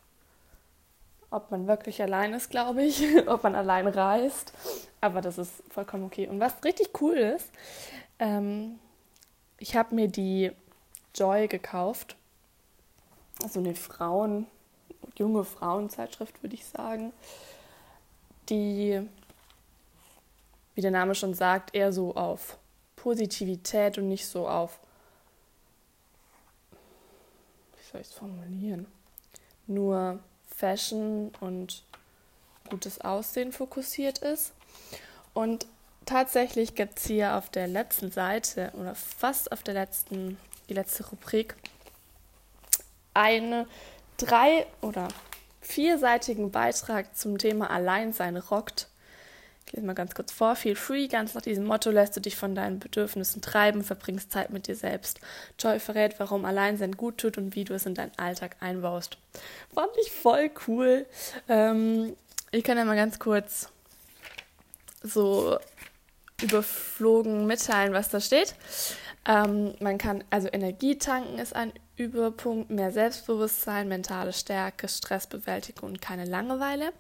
ob 1.33 1.51
man 1.51 1.67
wirklich 1.67 2.03
allein 2.03 2.35
ist, 2.35 2.51
glaube 2.51 2.85
ich, 2.85 3.03
ob 3.27 3.43
man 3.43 3.55
allein 3.55 3.89
reist. 3.89 4.53
Aber 5.01 5.21
das 5.21 5.39
ist 5.39 5.63
vollkommen 5.71 6.05
okay. 6.05 6.29
Und 6.29 6.39
was 6.41 6.63
richtig 6.65 6.91
cool 7.01 7.17
ist, 7.17 7.51
ähm, 8.19 8.79
ich 9.59 9.75
habe 9.75 9.95
mir 9.95 10.09
die 10.09 10.53
Joy 11.15 11.49
gekauft. 11.49 12.17
Also 13.43 13.61
eine 13.61 13.75
Frauen, 13.75 14.47
junge 15.17 15.45
Frauenzeitschrift, 15.45 16.43
würde 16.43 16.55
ich 16.55 16.67
sagen. 16.67 17.13
Die, 18.49 19.01
wie 20.75 20.81
der 20.81 20.91
Name 20.91 21.15
schon 21.15 21.35
sagt, 21.35 21.75
eher 21.75 21.93
so 21.93 22.15
auf 22.15 22.59
Positivität 22.97 23.99
und 23.99 24.09
nicht 24.09 24.27
so 24.27 24.47
auf, 24.47 24.79
wie 26.71 27.91
soll 27.91 28.01
ich 28.01 28.09
es 28.09 28.13
formulieren, 28.13 28.87
nur 29.67 30.21
Fashion 30.57 31.33
und 31.41 31.83
gutes 32.71 33.01
Aussehen 33.01 33.53
fokussiert 33.53 34.19
ist. 34.19 34.53
Und 35.35 35.67
tatsächlich 36.07 36.75
gibt 36.75 36.99
es 36.99 37.07
hier 37.07 37.37
auf 37.37 37.51
der 37.51 37.69
letzten 37.69 38.11
Seite 38.11 38.73
oder 38.75 38.95
fast 38.95 39.53
auf 39.53 39.63
der 39.63 39.75
letzten, 39.75 40.39
die 40.69 40.75
letzte 40.75 41.07
Rubrik, 41.09 41.57
eine 43.15 43.67
drei- 44.17 44.67
oder 44.81 45.09
vierseitigen 45.61 46.51
Beitrag 46.51 47.17
zum 47.17 47.39
Thema 47.39 47.71
Alleinsein 47.71 48.37
rockt 48.37 48.89
Ich 49.67 49.73
lese 49.73 49.87
mal 49.87 49.95
ganz 49.95 50.15
kurz 50.15 50.33
vor. 50.33 50.57
Feel 50.57 50.77
free, 50.77 51.09
ganz 51.09 51.35
nach 51.35 51.43
diesem 51.43 51.65
Motto 51.65 51.91
lässt 51.91 52.17
du 52.17 52.21
dich 52.21 52.37
von 52.37 52.55
deinen 52.55 52.79
Bedürfnissen 52.79 53.43
treiben, 53.43 53.85
verbringst 53.85 54.33
Zeit 54.33 54.51
mit 54.51 54.67
dir 54.67 54.77
selbst. 54.77 55.21
Joy 55.59 55.81
verrät, 55.81 56.19
warum 56.19 56.45
Alleinsein 56.45 56.93
gut 56.93 57.19
tut 57.19 57.39
und 57.39 57.55
wie 57.55 57.65
du 57.65 57.75
es 57.75 57.87
in 57.87 57.95
deinen 57.95 58.13
Alltag 58.19 58.57
einbaust. 58.61 59.19
Fand 59.75 59.91
ich 60.03 60.13
voll 60.13 60.51
cool. 60.67 61.07
Ähm, 61.49 62.17
ich 62.51 62.65
kann 62.65 62.77
ja 62.77 62.85
mal 62.85 62.97
ganz 62.97 63.19
kurz 63.19 63.69
so 65.03 65.59
überflogen 66.43 67.47
mitteilen, 67.47 67.93
was 67.93 68.09
da 68.09 68.21
steht. 68.21 68.55
Ähm, 69.25 69.75
man 69.81 69.99
kann, 69.99 70.25
also 70.31 70.49
Energie 70.53 70.99
tanken 70.99 71.39
ist 71.39 71.55
ein 71.55 71.73
Überpunkt, 71.97 72.71
mehr 72.71 72.91
Selbstbewusstsein, 72.91 73.89
mentale 73.89 74.33
Stärke, 74.33 74.89
Stressbewältigung 74.89 75.91
und 75.91 76.03
keine 76.03 76.25
Langeweile. 76.25 76.93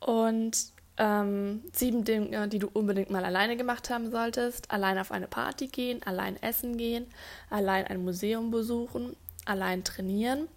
Und 0.00 0.75
ähm, 0.98 1.62
sieben 1.72 2.04
Dinge, 2.04 2.48
die 2.48 2.58
du 2.58 2.68
unbedingt 2.72 3.10
mal 3.10 3.24
alleine 3.24 3.56
gemacht 3.56 3.90
haben 3.90 4.10
solltest. 4.10 4.70
Allein 4.70 4.98
auf 4.98 5.12
eine 5.12 5.28
Party 5.28 5.66
gehen, 5.66 6.02
allein 6.04 6.40
essen 6.42 6.76
gehen, 6.76 7.06
allein 7.50 7.86
ein 7.86 8.04
Museum 8.04 8.50
besuchen, 8.50 9.16
allein 9.44 9.84
trainieren, 9.84 10.48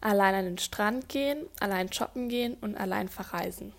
allein 0.00 0.34
an 0.34 0.44
den 0.44 0.58
Strand 0.58 1.08
gehen, 1.08 1.46
allein 1.60 1.92
shoppen 1.92 2.28
gehen 2.28 2.56
und 2.60 2.76
allein 2.76 3.08
verreisen. 3.08 3.72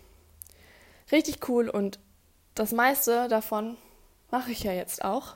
Richtig 1.12 1.48
cool 1.48 1.70
und 1.70 2.00
das 2.56 2.72
meiste 2.72 3.28
davon 3.28 3.78
mache 4.32 4.52
ich 4.52 4.64
ja 4.64 4.74
jetzt 4.74 5.04
auch. 5.04 5.36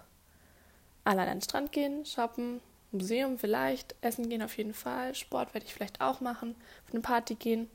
Allein 1.03 1.29
an 1.29 1.37
den 1.37 1.43
Strand 1.43 1.71
gehen, 1.71 2.05
shoppen, 2.05 2.59
Museum 2.91 3.37
vielleicht, 3.37 3.95
essen 4.01 4.29
gehen 4.29 4.41
auf 4.41 4.57
jeden 4.57 4.73
Fall, 4.73 5.15
Sport 5.15 5.53
werde 5.53 5.65
ich 5.65 5.73
vielleicht 5.73 6.01
auch 6.01 6.21
machen, 6.21 6.55
auf 6.85 6.93
eine 6.93 7.01
Party 7.01 7.35
gehen, 7.35 7.69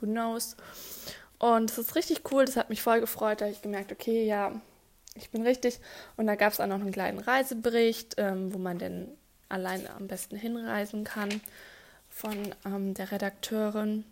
who 0.00 0.06
knows. 0.06 0.56
Und 1.42 1.72
es 1.72 1.78
ist 1.78 1.96
richtig 1.96 2.30
cool, 2.30 2.44
das 2.44 2.56
hat 2.56 2.70
mich 2.70 2.82
voll 2.82 3.00
gefreut, 3.00 3.40
da 3.40 3.46
habe 3.46 3.52
ich 3.52 3.62
gemerkt, 3.62 3.90
okay, 3.90 4.24
ja, 4.24 4.60
ich 5.16 5.30
bin 5.30 5.42
richtig. 5.42 5.80
Und 6.16 6.28
da 6.28 6.36
gab 6.36 6.52
es 6.52 6.60
auch 6.60 6.68
noch 6.68 6.80
einen 6.80 6.92
kleinen 6.92 7.18
Reisebericht, 7.18 8.14
ähm, 8.18 8.54
wo 8.54 8.58
man 8.58 8.78
denn 8.78 9.08
allein 9.48 9.88
am 9.88 10.06
besten 10.06 10.36
hinreisen 10.36 11.02
kann 11.02 11.40
von 12.08 12.54
ähm, 12.64 12.94
der 12.94 13.10
Redakteurin. 13.10 14.04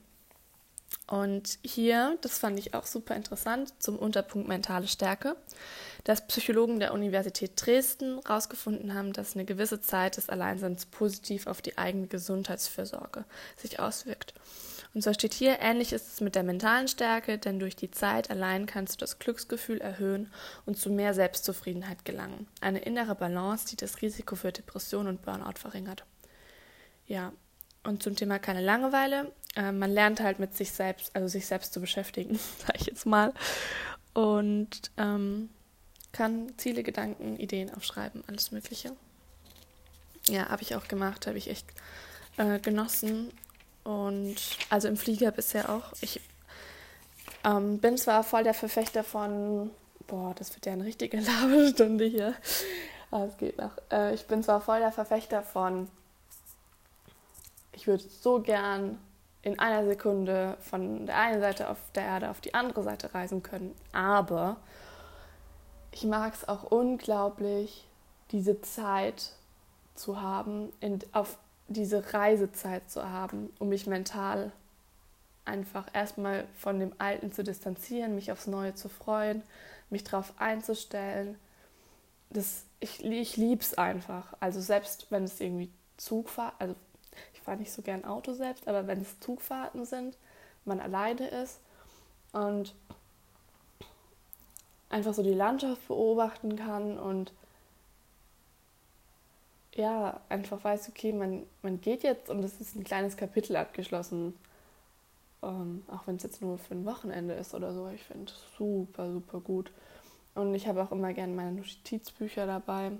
Und 1.07 1.61
hier, 1.63 2.19
das 2.21 2.41
fand 2.41 2.59
ich 2.59 2.75
auch 2.75 2.85
super 2.85 3.15
interessant, 3.15 3.75
zum 3.79 3.97
Unterpunkt 3.97 4.49
mentale 4.49 4.89
Stärke, 4.89 5.37
dass 6.03 6.27
Psychologen 6.27 6.81
der 6.81 6.93
Universität 6.93 7.53
Dresden 7.55 8.21
herausgefunden 8.27 8.93
haben, 8.95 9.13
dass 9.13 9.37
eine 9.37 9.45
gewisse 9.45 9.81
Zeit 9.81 10.17
des 10.17 10.29
Alleinseins 10.31 10.85
positiv 10.87 11.47
auf 11.47 11.63
die 11.63 11.79
eigene 11.79 12.09
Gesundheitsfürsorge 12.09 13.25
sich 13.57 13.79
auswirkt. 13.79 14.35
Und 14.93 15.03
so 15.03 15.13
steht 15.13 15.35
hier, 15.35 15.61
ähnlich 15.61 15.93
ist 15.93 16.09
es 16.09 16.21
mit 16.21 16.35
der 16.35 16.43
mentalen 16.43 16.89
Stärke, 16.89 17.39
denn 17.39 17.61
durch 17.61 17.77
die 17.77 17.93
Zeit 17.93 18.29
allein 18.29 18.67
kannst 18.67 18.95
du 18.95 18.99
das 18.99 19.21
Glücksgefühl 19.21 19.81
erhöhen 19.81 20.33
und 20.67 20.79
zu 20.79 20.91
mehr 20.91 21.15
Selbstzufriedenheit 21.15 22.05
gelangen. 22.05 22.49
Eine 22.61 22.81
innere 22.81 23.15
Balance, 23.15 23.69
die 23.69 23.77
das 23.77 24.03
Risiko 24.03 24.35
für 24.35 24.51
Depression 24.51 25.07
und 25.07 25.23
Burnout 25.23 25.59
verringert. 25.59 26.05
Ja, 27.07 27.33
und 27.85 28.03
zum 28.03 28.17
Thema 28.17 28.39
keine 28.39 28.63
Langeweile. 28.63 29.33
Äh, 29.55 29.73
man 29.73 29.91
lernt 29.91 30.21
halt 30.21 30.39
mit 30.39 30.57
sich 30.57 30.73
selbst, 30.73 31.15
also 31.15 31.29
sich 31.29 31.47
selbst 31.47 31.73
zu 31.73 31.81
beschäftigen, 31.81 32.39
sage 32.59 32.79
ich 32.81 32.87
jetzt 32.87 33.07
mal. 33.07 33.33
Und 34.13 34.91
ähm, 34.97 35.51
kann 36.13 36.53
Ziele, 36.57 36.83
Gedanken, 36.83 37.39
Ideen 37.39 37.73
aufschreiben, 37.73 38.25
alles 38.27 38.51
Mögliche. 38.51 38.93
Ja, 40.29 40.49
habe 40.49 40.63
ich 40.63 40.75
auch 40.75 40.89
gemacht, 40.89 41.27
habe 41.27 41.39
ich 41.39 41.49
echt 41.49 41.67
äh, 42.37 42.59
genossen. 42.59 43.31
Und 43.85 44.37
also 44.69 44.89
im 44.89 44.97
Flieger 44.97 45.31
bisher 45.31 45.71
auch. 45.71 45.93
Ich 46.01 46.21
ähm, 47.45 47.79
bin 47.79 47.97
zwar 47.97 48.23
voll 48.25 48.45
der 48.45 48.55
Verfechter 48.55 49.05
von, 49.05 49.71
boah, 50.07 50.35
das 50.35 50.55
wird 50.55 50.67
ja 50.67 50.73
eine 50.73 50.85
richtige 50.85 51.19
Labestunde 51.21 52.05
hier. 52.05 52.35
Aber 53.11 53.27
es 53.27 53.37
geht 53.39 53.59
noch. 53.59 53.73
Äh, 53.91 54.15
ich 54.15 54.27
bin 54.27 54.43
zwar 54.43 54.61
voll 54.61 54.81
der 54.81 54.93
Verfechter 54.93 55.43
von 55.43 55.89
ich 57.81 57.87
würde 57.87 58.05
so 58.21 58.41
gern 58.41 58.99
in 59.41 59.59
einer 59.59 59.87
Sekunde 59.87 60.59
von 60.61 61.07
der 61.07 61.17
einen 61.17 61.41
Seite 61.41 61.71
auf 61.71 61.79
der 61.95 62.05
Erde 62.05 62.29
auf 62.29 62.43
die 62.43 62.53
andere 62.53 62.83
Seite 62.83 63.15
reisen 63.15 63.43
können. 63.43 63.75
Aber 63.93 64.57
ich 65.91 66.05
mag 66.05 66.35
es 66.35 66.47
auch 66.47 66.65
unglaublich, 66.65 67.87
diese 68.33 68.61
Zeit 68.61 69.33
zu 69.95 70.21
haben, 70.21 70.71
in, 70.81 70.99
auf 71.13 71.39
diese 71.71 72.13
Reisezeit 72.13 72.91
zu 72.91 73.09
haben, 73.09 73.49
um 73.61 73.69
mich 73.69 73.87
mental 73.87 74.53
einfach 75.45 75.87
erstmal 75.95 76.47
von 76.59 76.81
dem 76.81 76.93
Alten 76.99 77.33
zu 77.33 77.45
distanzieren, 77.45 78.17
mich 78.17 78.33
aufs 78.33 78.49
Neue 78.49 78.75
zu 78.75 78.89
freuen, 78.89 79.43
mich 79.89 80.05
darauf 80.05 80.35
einzustellen. 80.39 81.39
Das, 82.29 82.65
ich 82.81 83.05
ich 83.05 83.37
liebe 83.37 83.63
es 83.63 83.79
einfach. 83.79 84.35
Also 84.41 84.61
selbst 84.61 85.07
wenn 85.11 85.25
es 85.25 85.41
irgendwie 85.41 85.71
Zugfahrt, 85.97 86.55
also 86.59 86.75
ich 87.35 87.41
fahre 87.41 87.59
nicht 87.59 87.73
so 87.73 87.83
gern 87.83 88.05
Auto 88.05 88.33
selbst, 88.33 88.67
aber 88.67 88.87
wenn 88.89 89.01
es 89.01 89.21
Zugfahrten 89.21 89.85
sind, 89.85 90.17
man 90.65 90.81
alleine 90.81 91.29
ist 91.29 91.61
und 92.33 92.75
einfach 94.89 95.15
so 95.15 95.23
die 95.23 95.35
Landschaft 95.35 95.87
beobachten 95.87 96.57
kann 96.57 96.99
und 96.99 97.33
ja, 99.75 100.21
einfach 100.29 100.63
weiß, 100.63 100.89
okay, 100.89 101.13
man, 101.13 101.47
man 101.63 101.81
geht 101.81 102.03
jetzt 102.03 102.29
und 102.29 102.43
es 102.43 102.61
ist 102.61 102.77
ein 102.77 102.85
kleines 102.85 103.17
Kapitel 103.17 103.57
abgeschlossen. 103.57 104.35
Ähm, 105.43 105.85
auch 105.89 106.07
wenn 106.07 106.17
es 106.17 106.23
jetzt 106.23 106.43
nur 106.43 106.59
für 106.59 106.75
ein 106.75 106.85
Wochenende 106.85 107.35
ist 107.35 107.55
oder 107.55 107.73
so. 107.73 107.89
Ich 107.89 108.03
finde 108.03 108.31
es 108.33 108.57
super, 108.59 109.11
super 109.13 109.41
gut. 109.41 109.73
Und 110.35 110.55
ich 110.55 110.67
habe 110.67 110.83
auch 110.83 110.93
immer 110.93 111.13
gerne 111.13 111.35
meine 111.35 111.53
Notizbücher 111.53 112.47
dabei. 112.47 112.93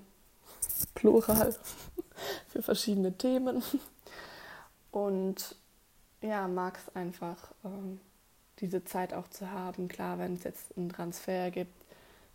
Plural. 0.95 1.55
für 2.49 2.63
verschiedene 2.63 3.17
Themen. 3.17 3.63
Und 4.91 5.57
ja, 6.23 6.49
mag 6.49 6.79
es 6.79 6.95
einfach, 6.95 7.53
ähm, 7.65 8.01
diese 8.61 8.85
Zeit 8.85 9.15
auch 9.15 9.29
zu 9.29 9.51
haben. 9.51 9.89
Klar, 9.89 10.19
wenn 10.19 10.35
es 10.35 10.45
jetzt 10.45 10.77
einen 10.77 10.91
Transfer 10.91 11.51
gibt, 11.51 11.73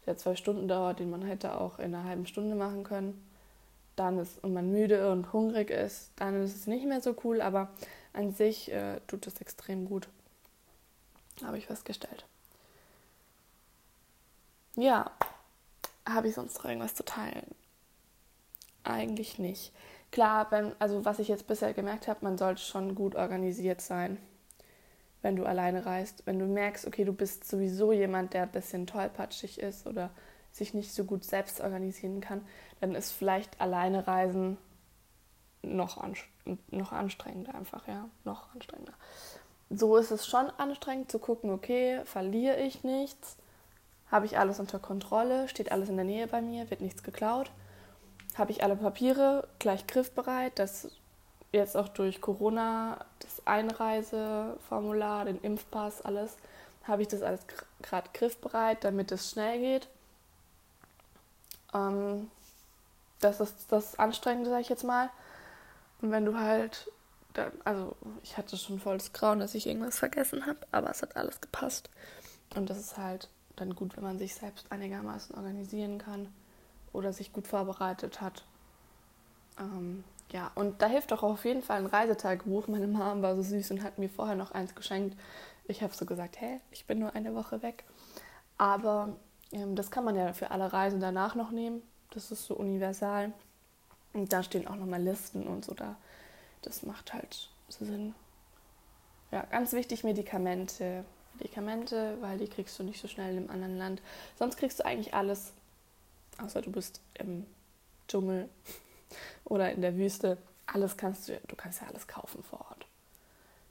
der 0.05 0.17
zwei 0.17 0.35
Stunden 0.35 0.67
dauert, 0.67 0.99
den 0.99 1.09
man 1.09 1.23
hätte 1.23 1.59
auch 1.59 1.79
in 1.79 1.93
einer 1.93 2.03
halben 2.03 2.25
Stunde 2.25 2.55
machen 2.55 2.83
können, 2.83 3.21
dann 3.95 4.19
ist 4.19 4.43
und 4.43 4.53
man 4.53 4.71
müde 4.71 5.11
und 5.11 5.33
hungrig 5.33 5.69
ist, 5.69 6.11
dann 6.15 6.41
ist 6.43 6.55
es 6.55 6.67
nicht 6.67 6.85
mehr 6.85 7.01
so 7.01 7.15
cool, 7.23 7.41
aber 7.41 7.69
an 8.13 8.31
sich 8.31 8.71
äh, 8.71 8.99
tut 9.07 9.27
es 9.27 9.39
extrem 9.41 9.85
gut. 9.85 10.07
Habe 11.43 11.57
ich 11.57 11.67
festgestellt. 11.67 12.25
Ja, 14.75 15.11
habe 16.07 16.27
ich 16.27 16.35
sonst 16.35 16.57
noch 16.57 16.65
irgendwas 16.65 16.95
zu 16.95 17.03
teilen? 17.03 17.55
Eigentlich 18.83 19.39
nicht. 19.39 19.73
Klar, 20.11 20.51
wenn, 20.51 20.73
also 20.79 21.03
was 21.03 21.19
ich 21.19 21.27
jetzt 21.27 21.47
bisher 21.47 21.73
gemerkt 21.73 22.07
habe, 22.07 22.19
man 22.23 22.37
sollte 22.37 22.61
schon 22.61 22.95
gut 22.95 23.15
organisiert 23.15 23.81
sein, 23.81 24.17
wenn 25.21 25.35
du 25.35 25.45
alleine 25.45 25.85
reist. 25.85 26.25
Wenn 26.25 26.39
du 26.39 26.45
merkst, 26.45 26.85
okay, 26.85 27.03
du 27.03 27.13
bist 27.13 27.49
sowieso 27.49 27.91
jemand, 27.91 28.33
der 28.33 28.43
ein 28.43 28.51
bisschen 28.51 28.85
tollpatschig 28.85 29.59
ist 29.59 29.87
oder 29.87 30.11
sich 30.55 30.73
nicht 30.73 30.93
so 30.93 31.03
gut 31.03 31.23
selbst 31.23 31.61
organisieren 31.61 32.21
kann, 32.21 32.41
dann 32.79 32.95
ist 32.95 33.11
vielleicht 33.11 33.59
alleine 33.59 34.07
reisen 34.07 34.57
noch, 35.61 36.03
noch 36.71 36.91
anstrengender 36.91 37.55
einfach, 37.55 37.87
ja, 37.87 38.07
noch 38.23 38.53
anstrengender. 38.53 38.93
So 39.69 39.97
ist 39.97 40.11
es 40.11 40.27
schon 40.27 40.49
anstrengend 40.57 41.11
zu 41.11 41.19
gucken, 41.19 41.49
okay, 41.49 42.01
verliere 42.05 42.57
ich 42.61 42.83
nichts, 42.83 43.37
habe 44.11 44.25
ich 44.25 44.37
alles 44.37 44.59
unter 44.59 44.79
Kontrolle, 44.79 45.47
steht 45.49 45.71
alles 45.71 45.89
in 45.89 45.95
der 45.95 46.05
Nähe 46.05 46.27
bei 46.27 46.41
mir, 46.41 46.69
wird 46.69 46.81
nichts 46.81 47.03
geklaut 47.03 47.51
habe 48.35 48.51
ich 48.51 48.63
alle 48.63 48.75
Papiere 48.75 49.47
gleich 49.59 49.87
griffbereit, 49.87 50.59
dass 50.59 50.91
jetzt 51.51 51.77
auch 51.77 51.87
durch 51.87 52.21
Corona 52.21 53.05
das 53.19 53.45
Einreiseformular, 53.47 55.25
den 55.25 55.39
Impfpass, 55.41 56.01
alles, 56.01 56.35
habe 56.83 57.01
ich 57.01 57.07
das 57.07 57.21
alles 57.21 57.41
gerade 57.81 58.09
griffbereit, 58.13 58.83
damit 58.83 59.11
es 59.11 59.31
schnell 59.31 59.59
geht. 59.59 59.87
Ähm, 61.75 62.31
das 63.19 63.39
ist 63.39 63.71
das 63.71 63.99
Anstrengende, 63.99 64.49
sage 64.49 64.61
ich 64.61 64.69
jetzt 64.69 64.83
mal. 64.83 65.09
Und 66.01 66.11
wenn 66.11 66.25
du 66.25 66.37
halt, 66.37 66.91
dann, 67.33 67.51
also 67.63 67.95
ich 68.23 68.37
hatte 68.37 68.57
schon 68.57 68.79
volles 68.79 69.13
Grauen, 69.13 69.39
dass 69.39 69.55
ich 69.55 69.67
irgendwas 69.67 69.99
vergessen 69.99 70.45
habe, 70.45 70.59
aber 70.71 70.89
es 70.89 71.01
hat 71.01 71.15
alles 71.15 71.41
gepasst. 71.41 71.89
Und 72.55 72.69
das 72.69 72.77
ist 72.77 72.97
halt 72.97 73.29
dann 73.55 73.75
gut, 73.75 73.95
wenn 73.95 74.03
man 74.03 74.17
sich 74.17 74.35
selbst 74.35 74.71
einigermaßen 74.71 75.35
organisieren 75.35 75.97
kann 75.97 76.27
oder 76.93 77.13
sich 77.13 77.33
gut 77.33 77.47
vorbereitet 77.47 78.21
hat. 78.21 78.43
Ähm, 79.59 80.03
ja, 80.31 80.51
und 80.55 80.81
da 80.81 80.87
hilft 80.87 81.13
auch 81.13 81.23
auf 81.23 81.45
jeden 81.45 81.61
Fall 81.61 81.77
ein 81.77 81.85
Reisetagebuch. 81.85 82.67
Meine 82.67 82.87
Mom 82.87 83.21
war 83.21 83.35
so 83.35 83.41
süß 83.41 83.71
und 83.71 83.83
hat 83.83 83.97
mir 83.97 84.09
vorher 84.09 84.35
noch 84.35 84.51
eins 84.51 84.75
geschenkt. 84.75 85.17
Ich 85.67 85.81
habe 85.81 85.93
so 85.93 86.05
gesagt, 86.05 86.39
hä, 86.39 86.59
ich 86.71 86.85
bin 86.85 86.99
nur 86.99 87.15
eine 87.15 87.33
Woche 87.33 87.61
weg. 87.61 87.85
Aber 88.57 89.15
das 89.51 89.91
kann 89.91 90.03
man 90.03 90.15
ja 90.15 90.33
für 90.33 90.51
alle 90.51 90.71
Reisen 90.71 90.99
danach 90.99 91.35
noch 91.35 91.51
nehmen. 91.51 91.81
Das 92.11 92.31
ist 92.31 92.45
so 92.45 92.55
universal. 92.55 93.31
Und 94.13 94.31
da 94.31 94.43
stehen 94.43 94.67
auch 94.67 94.75
nochmal 94.75 95.01
Listen 95.01 95.47
und 95.47 95.65
so 95.65 95.73
da. 95.73 95.95
Das 96.61 96.83
macht 96.83 97.13
halt 97.13 97.49
Sinn. 97.69 98.15
Ja, 99.31 99.43
ganz 99.43 99.73
wichtig, 99.73 100.03
Medikamente 100.03 101.05
Medikamente, 101.39 102.17
weil 102.21 102.37
die 102.37 102.47
kriegst 102.47 102.77
du 102.79 102.83
nicht 102.83 103.01
so 103.01 103.07
schnell 103.07 103.31
in 103.31 103.37
einem 103.37 103.49
anderen 103.49 103.77
Land. 103.77 104.01
Sonst 104.37 104.57
kriegst 104.57 104.79
du 104.79 104.85
eigentlich 104.85 105.13
alles, 105.13 105.53
außer 106.41 106.61
du 106.61 106.71
bist 106.71 107.01
im 107.15 107.45
Dschungel 108.07 108.49
oder 109.43 109.71
in 109.71 109.81
der 109.81 109.97
Wüste. 109.97 110.37
Alles 110.65 110.97
kannst 110.97 111.29
du, 111.29 111.39
du 111.47 111.55
kannst 111.55 111.81
ja 111.81 111.87
alles 111.87 112.07
kaufen 112.07 112.43
vor 112.43 112.61
Ort. 112.61 112.87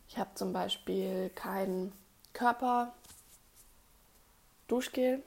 Ich 0.08 0.18
habe 0.18 0.30
zum 0.34 0.52
Beispiel 0.52 1.30
kein 1.34 1.92
Körper-Duschgel. 2.34 5.22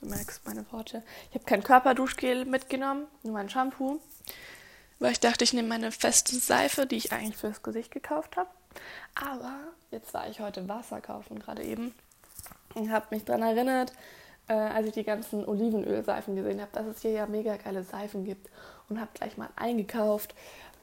Du 0.00 0.06
merkst 0.06 0.46
meine 0.46 0.64
Worte. 0.72 1.02
Ich 1.28 1.34
habe 1.34 1.44
kein 1.44 1.62
Körperduschgel 1.62 2.46
mitgenommen, 2.46 3.06
nur 3.22 3.34
mein 3.34 3.50
Shampoo. 3.50 4.00
Weil 4.98 5.12
ich 5.12 5.20
dachte, 5.20 5.44
ich 5.44 5.52
nehme 5.52 5.68
meine 5.68 5.92
feste 5.92 6.36
Seife, 6.36 6.86
die 6.86 6.96
ich 6.96 7.12
eigentlich 7.12 7.36
fürs 7.36 7.62
Gesicht 7.62 7.90
gekauft 7.90 8.36
habe. 8.36 8.48
Aber 9.14 9.58
jetzt 9.90 10.14
war 10.14 10.28
ich 10.28 10.40
heute 10.40 10.68
Wasser 10.68 11.00
kaufen, 11.00 11.38
gerade 11.38 11.62
eben. 11.64 11.94
Und 12.74 12.90
habe 12.90 13.06
mich 13.10 13.24
daran 13.24 13.42
erinnert, 13.42 13.92
äh, 14.48 14.54
als 14.54 14.86
ich 14.86 14.92
die 14.92 15.04
ganzen 15.04 15.46
Olivenölseifen 15.46 16.34
gesehen 16.34 16.60
habe, 16.60 16.70
dass 16.72 16.86
es 16.86 17.02
hier 17.02 17.12
ja 17.12 17.26
mega 17.26 17.56
geile 17.56 17.82
Seifen 17.82 18.24
gibt. 18.24 18.48
Und 18.88 19.00
habe 19.00 19.10
gleich 19.14 19.36
mal 19.36 19.50
eingekauft. 19.56 20.34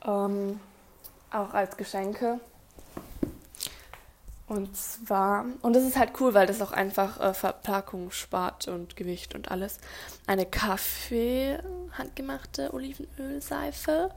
Ähm, 0.06 0.60
auch 1.32 1.54
als 1.54 1.76
Geschenke. 1.76 2.40
Und 4.48 4.78
zwar, 4.78 5.46
und 5.62 5.76
das 5.76 5.84
ist 5.84 5.98
halt 5.98 6.14
cool, 6.22 6.34
weil 6.34 6.48
das 6.48 6.62
auch 6.62 6.72
einfach 6.72 7.20
äh, 7.20 7.34
Verpackung 7.34 8.12
spart 8.12 8.70
und 8.70 8.96
Gewicht 8.96 9.36
und 9.36 9.52
alles. 9.52 9.78
Eine 10.26 10.46
Kaffee 10.46 11.60
handgemachte 11.98 12.74
Olivenölseife 12.74 14.10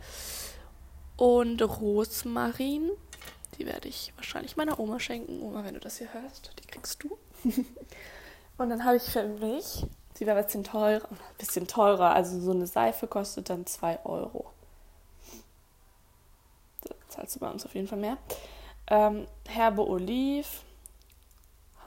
und 1.16 1.60
Rosmarin. 1.60 2.90
Die 3.58 3.66
werde 3.66 3.88
ich 3.88 4.12
wahrscheinlich 4.16 4.56
meiner 4.56 4.78
Oma 4.78 5.00
schenken. 5.00 5.42
Oma, 5.42 5.64
wenn 5.64 5.74
du 5.74 5.80
das 5.80 5.98
hier 5.98 6.12
hörst, 6.12 6.52
die 6.60 6.66
kriegst 6.66 7.02
du. 7.02 7.18
und 8.56 8.70
dann 8.70 8.84
habe 8.84 8.98
ich 8.98 9.02
für 9.02 9.24
mich, 9.24 9.84
die 10.20 10.26
wäre 10.26 10.38
ein 10.38 10.44
bisschen 10.44 10.62
teurer, 10.62 11.08
ein 11.10 11.36
bisschen 11.38 11.66
teurer, 11.66 12.14
also 12.14 12.38
so 12.38 12.52
eine 12.52 12.68
Seife 12.68 13.08
kostet 13.08 13.50
dann 13.50 13.66
2 13.66 14.04
Euro. 14.04 14.52
Da 16.82 16.94
zahlst 17.08 17.34
du 17.34 17.40
bei 17.40 17.50
uns 17.50 17.66
auf 17.66 17.74
jeden 17.74 17.88
Fall 17.88 17.98
mehr. 17.98 18.16
Ähm, 18.90 19.26
Herbe 19.46 19.86
Oliv, 19.86 20.64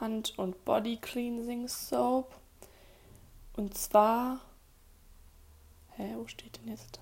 Hand- 0.00 0.38
und 0.38 0.64
Body 0.64 0.96
Cleansing 0.96 1.68
Soap. 1.68 2.34
Und 3.56 3.76
zwar. 3.76 4.40
Hä, 5.96 6.14
wo 6.16 6.26
steht 6.26 6.58
denn 6.58 6.68
jetzt? 6.68 6.98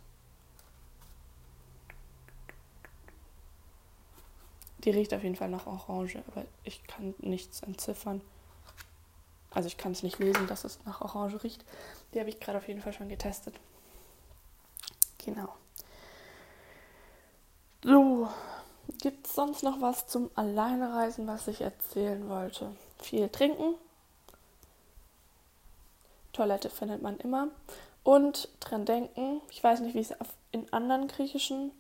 Die 4.85 4.91
riecht 4.91 5.15
auf 5.15 5.23
jeden 5.23 5.37
Fall 5.37 5.49
nach 5.49 5.67
Orange, 5.67 6.23
aber 6.27 6.45
ich 6.65 6.85
kann 6.87 7.15
nichts 7.19 7.63
entziffern. 7.63 8.21
Also 9.51 9.69
ich 9.69 9.77
kann 9.77 9.93
es 9.93 10.03
nicht 10.03 10.19
lesen, 10.19 10.47
dass 10.49 10.65
es 10.65 10.85
nach 10.85 11.01
Orange 11.01 11.43
riecht. 11.45 11.65
Die 12.13 12.21
habe 12.21 12.29
ich 12.29 12.41
gerade 12.41 12.59
auf 12.59 12.67
jeden 12.67 12.83
Fall 12.83 12.93
schon 12.93 13.09
getestet. 13.09 13.59
Genau. 15.19 15.55
So, 17.85 18.29
Gibt 19.03 19.27
es 19.27 19.35
sonst 19.35 19.65
noch 19.65 19.81
was 19.81 20.07
zum 20.07 20.31
Alleinereisen, 20.37 21.27
was 21.27 21.49
ich 21.49 21.61
erzählen 21.61 22.29
wollte? 22.29 22.71
Viel 23.01 23.29
trinken. 23.29 23.75
Toilette 26.33 26.71
findet 26.71 27.03
man 27.03 27.19
immer. 27.19 27.49
Und 28.05 28.49
dran 28.61 28.85
denken, 28.85 29.41
ich 29.51 29.63
weiß 29.63 29.81
nicht, 29.81 29.97
wie 29.97 30.01
es 30.03 30.15
in 30.53 30.73
anderen 30.73 31.09
griechischen 31.09 31.73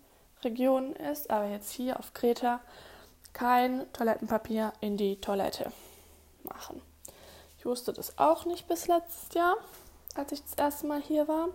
Regionen 0.42 0.96
ist, 0.96 1.30
aber 1.30 1.46
jetzt 1.46 1.70
hier 1.70 2.00
auf 2.00 2.12
Kreta 2.12 2.58
kein 3.32 3.86
Toilettenpapier 3.92 4.72
in 4.80 4.96
die 4.96 5.20
Toilette 5.20 5.70
machen. 6.42 6.82
Ich 7.56 7.66
wusste 7.66 7.92
das 7.92 8.18
auch 8.18 8.46
nicht 8.46 8.66
bis 8.66 8.88
letztes 8.88 9.32
Jahr, 9.32 9.54
als 10.16 10.32
ich 10.32 10.42
das 10.42 10.54
erste 10.54 10.88
Mal 10.88 11.00
hier 11.00 11.28
war. 11.28 11.50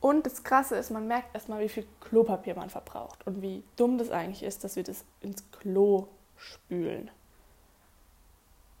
Und 0.00 0.26
das 0.26 0.44
Krasse 0.44 0.76
ist, 0.76 0.90
man 0.90 1.08
merkt 1.08 1.34
erstmal, 1.34 1.60
wie 1.60 1.68
viel 1.68 1.86
Klopapier 2.00 2.54
man 2.54 2.70
verbraucht 2.70 3.26
und 3.26 3.42
wie 3.42 3.64
dumm 3.76 3.98
das 3.98 4.10
eigentlich 4.10 4.44
ist, 4.44 4.62
dass 4.62 4.76
wir 4.76 4.84
das 4.84 5.04
ins 5.20 5.42
Klo 5.50 6.06
spülen. 6.36 7.10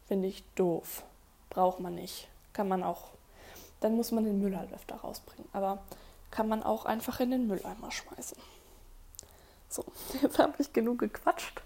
Finde 0.06 0.28
ich 0.28 0.44
doof. 0.54 1.02
Braucht 1.50 1.80
man 1.80 1.94
nicht. 1.94 2.28
Kann 2.52 2.68
man 2.68 2.82
auch. 2.82 3.10
Dann 3.80 3.96
muss 3.96 4.12
man 4.12 4.24
den 4.24 4.40
Müll 4.40 4.56
halt 4.56 4.72
öfter 4.72 4.96
rausbringen. 4.96 5.48
Aber 5.52 5.78
kann 6.30 6.48
man 6.48 6.62
auch 6.62 6.84
einfach 6.84 7.20
in 7.20 7.30
den 7.30 7.46
Mülleimer 7.46 7.90
schmeißen. 7.90 8.38
So, 9.68 9.84
jetzt 10.22 10.38
habe 10.38 10.54
ich 10.58 10.72
genug 10.72 11.00
gequatscht. 11.00 11.60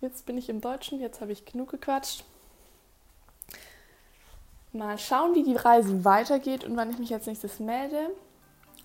Jetzt 0.00 0.26
bin 0.26 0.36
ich 0.36 0.48
im 0.48 0.60
Deutschen, 0.60 1.00
jetzt 1.00 1.20
habe 1.20 1.32
ich 1.32 1.44
genug 1.44 1.70
gequatscht. 1.70 2.24
Mal 4.72 4.98
schauen, 4.98 5.34
wie 5.34 5.44
die 5.44 5.56
Reise 5.56 6.04
weitergeht 6.04 6.64
und 6.64 6.76
wann 6.76 6.90
ich 6.90 6.98
mich 6.98 7.14
als 7.14 7.26
nächstes 7.26 7.60
melde. 7.60 8.10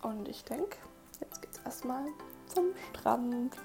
Und 0.01 0.27
ich 0.27 0.43
denke, 0.43 0.77
jetzt 1.19 1.41
geht's 1.41 1.59
erstmal 1.65 2.05
zum 2.47 2.67
Strand. 2.89 3.57